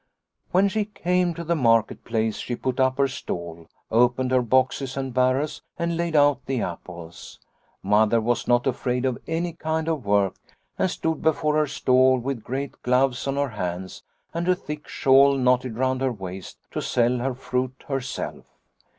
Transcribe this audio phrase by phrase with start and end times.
[0.51, 4.97] "When she came to the market place she put up her stall, opened her boxes
[4.97, 7.39] and barrels and laid out the apples.
[7.83, 10.33] Mother was not afraid of any kind of work
[10.79, 14.01] and stood before her stall with great gloves on her hands
[14.33, 17.95] and a thick shawl knotted round her waist to sell her fruit 74 Liliecrona's Home
[18.25, 18.45] herself.